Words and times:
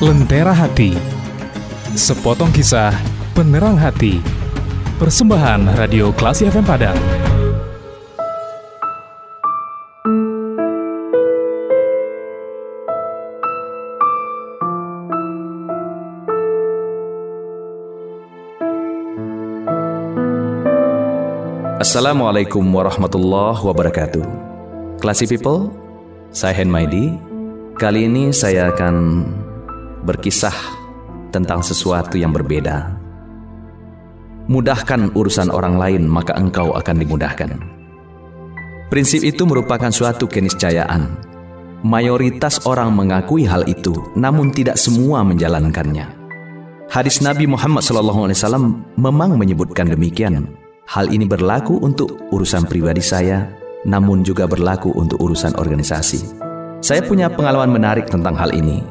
Lentera 0.00 0.56
Hati. 0.56 0.96
Sepotong 1.92 2.48
kisah 2.56 2.88
penerang 3.36 3.76
hati. 3.76 4.16
Persembahan 4.96 5.76
Radio 5.76 6.08
Klasi 6.16 6.48
FM 6.48 6.64
Padang. 6.64 6.96
Assalamualaikum 21.76 22.64
warahmatullahi 22.72 23.60
wabarakatuh. 23.60 24.24
Classy 25.04 25.28
people, 25.28 25.68
saya 26.32 26.56
Hen 26.56 26.72
Maidi 26.72 27.28
Kali 27.80 28.04
ini 28.04 28.28
saya 28.28 28.68
akan 28.68 29.24
berkisah 30.04 30.54
tentang 31.30 31.62
sesuatu 31.62 32.18
yang 32.18 32.34
berbeda. 32.34 32.96
Mudahkan 34.50 35.14
urusan 35.14 35.48
orang 35.54 35.78
lain 35.78 36.02
maka 36.10 36.34
engkau 36.34 36.74
akan 36.74 36.96
dimudahkan. 36.98 37.50
Prinsip 38.90 39.22
itu 39.22 39.46
merupakan 39.46 39.94
suatu 39.94 40.26
keniscayaan. 40.26 41.30
Mayoritas 41.86 42.66
orang 42.66 42.90
mengakui 42.92 43.46
hal 43.46 43.64
itu 43.70 43.94
namun 44.18 44.50
tidak 44.50 44.74
semua 44.74 45.22
menjalankannya. 45.22 46.10
Hadis 46.90 47.22
Nabi 47.22 47.46
Muhammad 47.46 47.86
SAW 47.86 48.26
memang 48.98 49.38
menyebutkan 49.38 49.86
demikian. 49.86 50.50
Hal 50.90 51.06
ini 51.14 51.22
berlaku 51.22 51.78
untuk 51.78 52.18
urusan 52.34 52.66
pribadi 52.66 52.98
saya, 52.98 53.46
namun 53.86 54.26
juga 54.26 54.50
berlaku 54.50 54.90
untuk 54.98 55.22
urusan 55.22 55.54
organisasi. 55.54 56.18
Saya 56.82 57.06
punya 57.06 57.30
pengalaman 57.30 57.70
menarik 57.70 58.10
tentang 58.10 58.34
hal 58.34 58.50
ini. 58.50 58.82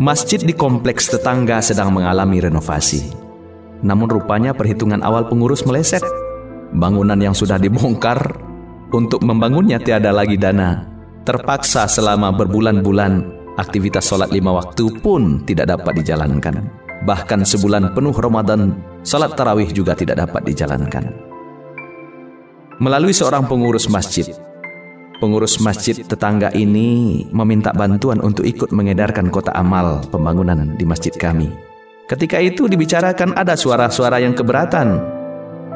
Masjid 0.00 0.40
di 0.40 0.56
kompleks 0.56 1.12
tetangga 1.12 1.60
sedang 1.60 1.92
mengalami 1.92 2.40
renovasi. 2.40 3.12
Namun 3.84 4.08
rupanya 4.08 4.56
perhitungan 4.56 5.04
awal 5.04 5.28
pengurus 5.28 5.68
meleset. 5.68 6.00
Bangunan 6.72 7.20
yang 7.20 7.36
sudah 7.36 7.60
dibongkar 7.60 8.16
untuk 8.96 9.20
membangunnya 9.20 9.76
tiada 9.76 10.08
lagi 10.08 10.40
dana. 10.40 10.88
Terpaksa 11.28 11.84
selama 11.84 12.32
berbulan-bulan 12.32 13.12
aktivitas 13.60 14.08
sholat 14.08 14.32
lima 14.32 14.56
waktu 14.56 14.88
pun 15.04 15.44
tidak 15.44 15.68
dapat 15.68 16.00
dijalankan. 16.00 16.64
Bahkan 17.04 17.44
sebulan 17.44 17.92
penuh 17.92 18.16
Ramadan, 18.16 18.80
sholat 19.04 19.36
tarawih 19.36 19.68
juga 19.68 19.92
tidak 19.92 20.24
dapat 20.24 20.48
dijalankan 20.48 21.30
melalui 22.80 23.12
seorang 23.12 23.44
pengurus 23.44 23.86
masjid. 23.92 24.26
Pengurus 25.20 25.60
masjid 25.60 26.00
tetangga 26.00 26.48
ini 26.56 27.28
meminta 27.28 27.76
bantuan 27.76 28.24
untuk 28.24 28.48
ikut 28.48 28.72
mengedarkan 28.72 29.28
kota 29.28 29.52
amal 29.52 30.00
pembangunan 30.08 30.72
di 30.80 30.88
masjid 30.88 31.12
kami. 31.12 31.52
Ketika 32.08 32.40
itu 32.40 32.64
dibicarakan 32.64 33.36
ada 33.36 33.52
suara-suara 33.52 34.16
yang 34.16 34.32
keberatan. 34.32 34.96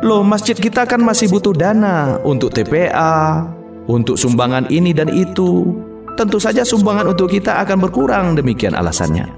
Loh, 0.00 0.24
masjid 0.24 0.56
kita 0.56 0.88
kan 0.88 1.04
masih 1.04 1.28
butuh 1.28 1.52
dana 1.52 2.16
untuk 2.24 2.56
TPA, 2.56 3.44
untuk 3.84 4.16
sumbangan 4.16 4.64
ini 4.72 4.96
dan 4.96 5.12
itu. 5.12 5.76
Tentu 6.16 6.40
saja 6.40 6.64
sumbangan 6.64 7.12
untuk 7.12 7.28
kita 7.28 7.60
akan 7.68 7.84
berkurang, 7.84 8.26
demikian 8.32 8.72
alasannya. 8.72 9.28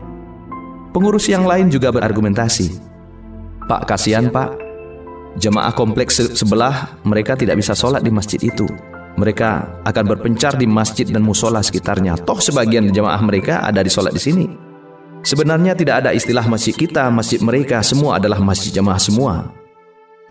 Pengurus 0.94 1.26
yang 1.26 1.50
lain 1.50 1.66
juga 1.66 1.90
berargumentasi. 1.90 2.78
Pak, 3.66 3.90
kasihan 3.90 4.30
pak, 4.30 4.54
jemaah 5.42 5.74
kompleks 5.74 6.22
sebelah 6.38 6.94
mereka 7.02 7.34
tidak 7.34 7.58
bisa 7.58 7.74
sholat 7.74 8.06
di 8.06 8.14
masjid 8.14 8.38
itu. 8.38 8.70
Mereka 9.16 9.82
akan 9.84 10.04
berpencar 10.04 10.60
di 10.60 10.68
masjid 10.68 11.08
dan 11.08 11.24
musola 11.24 11.64
sekitarnya. 11.64 12.20
Toh 12.20 12.36
sebagian 12.36 12.92
jemaah 12.92 13.20
mereka 13.24 13.64
ada 13.64 13.80
di 13.80 13.88
sholat 13.88 14.12
di 14.12 14.20
sini. 14.20 14.46
Sebenarnya 15.24 15.74
tidak 15.74 16.04
ada 16.04 16.10
istilah 16.12 16.46
masjid 16.46 16.76
kita, 16.76 17.08
masjid 17.10 17.40
mereka, 17.42 17.82
semua 17.82 18.20
adalah 18.20 18.38
masjid 18.38 18.70
jemaah 18.70 19.00
semua. 19.00 19.50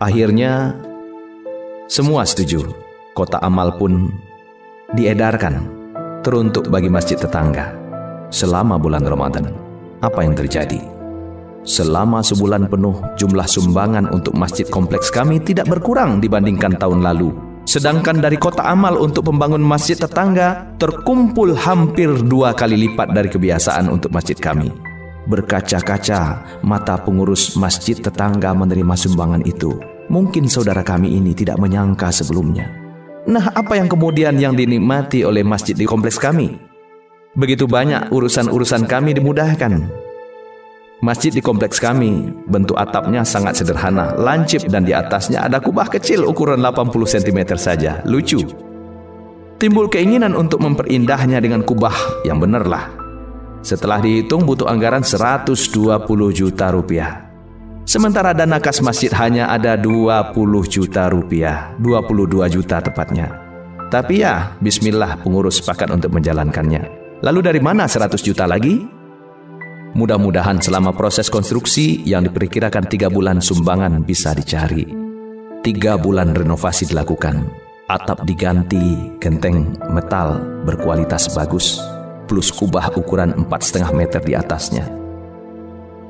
Akhirnya 0.00 0.72
semua 1.90 2.24
setuju. 2.24 2.64
Kota 3.16 3.40
amal 3.40 3.72
pun 3.80 4.12
diedarkan 4.92 5.64
teruntuk 6.20 6.68
bagi 6.68 6.92
masjid 6.92 7.16
tetangga 7.16 7.72
selama 8.28 8.76
bulan 8.76 9.06
Ramadan. 9.06 9.52
Apa 10.04 10.20
yang 10.26 10.36
terjadi? 10.36 10.82
Selama 11.66 12.22
sebulan 12.22 12.70
penuh, 12.70 12.94
jumlah 13.18 13.48
sumbangan 13.48 14.12
untuk 14.14 14.36
masjid 14.38 14.68
kompleks 14.68 15.10
kami 15.10 15.42
tidak 15.42 15.66
berkurang 15.66 16.22
dibandingkan 16.22 16.78
tahun 16.78 17.02
lalu. 17.02 17.45
Sedangkan 17.66 18.22
dari 18.22 18.38
kota 18.38 18.62
amal 18.62 18.94
untuk 18.94 19.26
pembangun 19.26 19.58
masjid 19.58 19.98
tetangga 19.98 20.70
terkumpul 20.78 21.50
hampir 21.58 22.06
dua 22.22 22.54
kali 22.54 22.78
lipat 22.86 23.10
dari 23.10 23.26
kebiasaan 23.26 23.90
untuk 23.90 24.14
masjid 24.14 24.38
kami. 24.38 24.70
Berkaca-kaca, 25.26 26.46
mata 26.62 26.94
pengurus 27.02 27.58
masjid 27.58 27.98
tetangga 27.98 28.54
menerima 28.54 28.94
sumbangan 28.94 29.42
itu. 29.42 29.74
Mungkin 30.06 30.46
saudara 30.46 30.86
kami 30.86 31.18
ini 31.18 31.34
tidak 31.34 31.58
menyangka 31.58 32.14
sebelumnya. 32.14 32.70
Nah, 33.26 33.50
apa 33.50 33.74
yang 33.74 33.90
kemudian 33.90 34.38
yang 34.38 34.54
dinikmati 34.54 35.26
oleh 35.26 35.42
masjid 35.42 35.74
di 35.74 35.82
kompleks 35.82 36.22
kami? 36.22 36.54
Begitu 37.34 37.66
banyak 37.66 38.14
urusan-urusan 38.14 38.86
kami 38.86 39.18
dimudahkan. 39.18 40.05
Masjid 41.04 41.28
di 41.28 41.44
kompleks 41.44 41.76
kami, 41.76 42.32
bentuk 42.48 42.72
atapnya 42.72 43.20
sangat 43.20 43.60
sederhana, 43.60 44.16
lancip 44.16 44.64
dan 44.64 44.80
di 44.80 44.96
atasnya 44.96 45.44
ada 45.44 45.60
kubah 45.60 45.92
kecil 45.92 46.24
ukuran 46.24 46.56
80 46.64 46.88
cm 47.20 47.40
saja. 47.60 48.00
Lucu. 48.08 48.40
Timbul 49.60 49.92
keinginan 49.92 50.32
untuk 50.32 50.64
memperindahnya 50.64 51.36
dengan 51.44 51.60
kubah 51.60 52.24
yang 52.24 52.40
benarlah. 52.40 52.88
Setelah 53.60 54.00
dihitung 54.00 54.48
butuh 54.48 54.72
anggaran 54.72 55.04
120 55.04 55.52
juta 56.32 56.72
rupiah. 56.72 57.28
Sementara 57.84 58.32
dana 58.32 58.56
kas 58.56 58.80
masjid 58.80 59.12
hanya 59.20 59.52
ada 59.52 59.76
20 59.76 60.32
juta 60.64 61.12
rupiah, 61.12 61.76
22 61.76 62.48
juta 62.48 62.80
tepatnya. 62.80 63.36
Tapi 63.92 64.24
ya, 64.24 64.56
bismillah 64.64 65.20
pengurus 65.20 65.60
sepakat 65.60 65.92
untuk 65.92 66.16
menjalankannya. 66.16 66.88
Lalu 67.20 67.40
dari 67.52 67.60
mana 67.60 67.84
100 67.84 68.16
juta 68.24 68.48
lagi? 68.48 68.95
Mudah-mudahan 69.96 70.60
selama 70.60 70.92
proses 70.92 71.32
konstruksi 71.32 72.04
yang 72.04 72.28
diperkirakan 72.28 72.84
tiga 72.84 73.08
bulan 73.08 73.40
sumbangan 73.40 74.04
bisa 74.04 74.36
dicari. 74.36 74.84
Tiga 75.64 75.96
bulan 75.96 76.36
renovasi 76.36 76.84
dilakukan, 76.84 77.48
atap 77.88 78.28
diganti, 78.28 79.16
genteng 79.24 79.72
metal 79.88 80.36
berkualitas 80.68 81.32
bagus, 81.32 81.80
plus 82.28 82.52
kubah 82.52 82.92
ukuran 82.92 83.40
empat 83.40 83.64
setengah 83.64 83.96
meter 83.96 84.20
di 84.20 84.36
atasnya. 84.36 84.84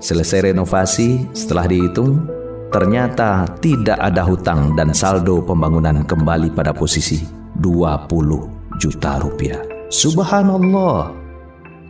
Selesai 0.03 0.51
renovasi, 0.51 1.31
setelah 1.31 1.71
dihitung, 1.71 2.27
ternyata 2.75 3.47
tidak 3.63 4.03
ada 4.03 4.27
hutang 4.27 4.75
dan 4.75 4.91
saldo 4.91 5.47
pembangunan 5.47 6.03
kembali 6.03 6.51
pada 6.59 6.75
posisi 6.75 7.23
20 7.63 8.83
juta 8.83 9.23
rupiah. 9.23 9.63
Subhanallah. 9.95 11.26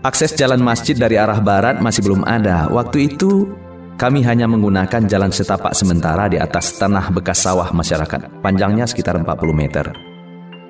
Akses 0.06 0.38
jalan 0.38 0.62
masjid 0.62 0.94
dari 0.94 1.18
arah 1.18 1.42
barat 1.42 1.82
masih 1.82 1.98
belum 2.06 2.22
ada. 2.22 2.70
Waktu 2.70 3.10
itu 3.10 3.50
kami 3.98 4.22
hanya 4.22 4.46
menggunakan 4.46 5.02
jalan 5.10 5.34
setapak 5.34 5.74
sementara 5.74 6.30
di 6.30 6.38
atas 6.38 6.78
tanah 6.78 7.10
bekas 7.10 7.42
sawah 7.42 7.74
masyarakat, 7.74 8.38
panjangnya 8.38 8.86
sekitar 8.86 9.18
40 9.18 9.50
meter. 9.50 9.90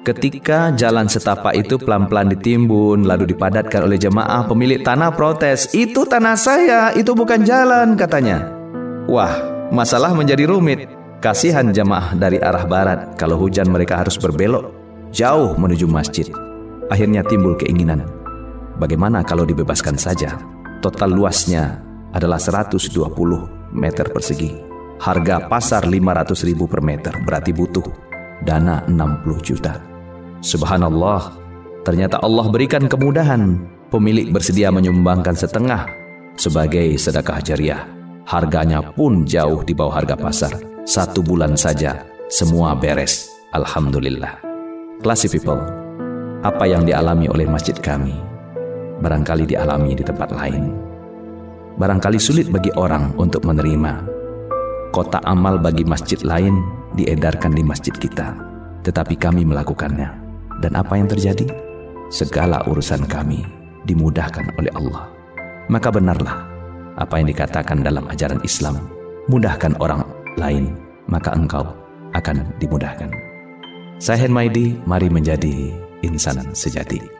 Ketika 0.08 0.72
jalan 0.72 1.04
setapak 1.04 1.52
itu 1.52 1.76
pelan-pelan 1.76 2.32
ditimbun 2.32 3.04
lalu 3.04 3.28
dipadatkan 3.36 3.84
oleh 3.84 4.00
jemaah, 4.00 4.48
pemilik 4.48 4.80
tanah 4.80 5.12
protes, 5.12 5.68
"Itu 5.76 6.08
tanah 6.08 6.40
saya, 6.40 6.96
itu 6.96 7.12
bukan 7.12 7.44
jalan," 7.44 7.92
katanya. 7.92 8.40
Wah, 9.04 9.36
masalah 9.68 10.16
menjadi 10.16 10.48
rumit. 10.48 10.88
Kasihan 11.20 11.76
jemaah 11.76 12.16
dari 12.16 12.40
arah 12.40 12.64
barat 12.64 13.20
kalau 13.20 13.36
hujan 13.36 13.68
mereka 13.68 14.00
harus 14.00 14.16
berbelok 14.16 14.72
jauh 15.12 15.52
menuju 15.60 15.84
masjid. 15.84 16.24
Akhirnya 16.88 17.20
timbul 17.20 17.52
keinginan 17.60 18.15
Bagaimana 18.76 19.24
kalau 19.24 19.48
dibebaskan 19.48 19.96
saja? 19.96 20.36
Total 20.84 21.08
luasnya 21.08 21.80
adalah 22.12 22.36
120 22.36 22.76
meter 23.72 24.06
persegi. 24.12 24.52
Harga 25.00 25.48
pasar 25.48 25.88
500 25.88 26.48
ribu 26.48 26.68
per 26.68 26.84
meter 26.84 27.12
berarti 27.24 27.56
butuh 27.56 27.84
dana 28.44 28.84
60 28.84 29.40
juta. 29.40 29.80
Subhanallah, 30.44 31.32
ternyata 31.88 32.20
Allah 32.20 32.46
berikan 32.52 32.84
kemudahan. 32.84 33.72
Pemilik 33.88 34.28
bersedia 34.28 34.68
menyumbangkan 34.68 35.32
setengah 35.32 35.88
sebagai 36.36 37.00
sedekah 37.00 37.40
jariah. 37.40 37.82
Harganya 38.28 38.82
pun 38.82 39.24
jauh 39.24 39.62
di 39.62 39.72
bawah 39.72 40.02
harga 40.02 40.18
pasar. 40.18 40.52
Satu 40.84 41.22
bulan 41.24 41.56
saja, 41.56 42.04
semua 42.28 42.76
beres. 42.76 43.30
Alhamdulillah. 43.54 44.42
Classy 45.00 45.30
people, 45.30 45.62
apa 46.42 46.66
yang 46.66 46.82
dialami 46.82 47.30
oleh 47.30 47.46
masjid 47.46 47.78
kami 47.78 48.25
barangkali 49.00 49.48
dialami 49.48 49.96
di 49.96 50.04
tempat 50.04 50.32
lain. 50.32 50.72
Barangkali 51.76 52.16
sulit 52.16 52.48
bagi 52.48 52.72
orang 52.76 53.12
untuk 53.20 53.44
menerima. 53.44 54.16
Kota 54.92 55.20
amal 55.28 55.60
bagi 55.60 55.84
masjid 55.84 56.16
lain 56.24 56.56
diedarkan 56.96 57.52
di 57.52 57.60
masjid 57.60 57.92
kita, 57.92 58.32
tetapi 58.80 59.12
kami 59.20 59.44
melakukannya. 59.44 60.08
Dan 60.64 60.72
apa 60.72 60.96
yang 60.96 61.04
terjadi? 61.04 61.44
Segala 62.08 62.64
urusan 62.64 63.04
kami 63.04 63.44
dimudahkan 63.84 64.56
oleh 64.56 64.72
Allah. 64.72 65.16
maka 65.66 65.90
benarlah 65.90 66.46
apa 66.94 67.18
yang 67.18 67.26
dikatakan 67.26 67.82
dalam 67.82 68.06
ajaran 68.06 68.40
Islam. 68.46 68.78
Mudahkan 69.26 69.74
orang 69.82 70.06
lain, 70.38 70.78
maka 71.10 71.34
engkau 71.34 71.66
akan 72.14 72.46
dimudahkan. 72.62 73.10
Saya 73.98 74.22
Hen 74.22 74.32
Maidi, 74.32 74.78
mari 74.86 75.10
menjadi 75.10 75.74
insan 76.06 76.38
sejati. 76.54 77.15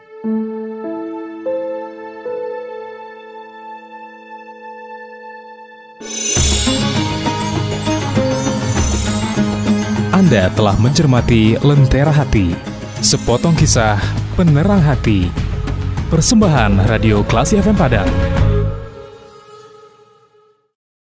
Anda 10.27 10.51
telah 10.51 10.75
mencermati 10.75 11.55
Lentera 11.63 12.11
Hati, 12.11 12.51
sepotong 12.99 13.55
kisah 13.55 13.95
penerang 14.35 14.83
hati. 14.83 15.31
Persembahan 16.11 16.83
Radio 16.91 17.23
Klasi 17.23 17.63
FM 17.63 17.79
Padang. 17.79 18.11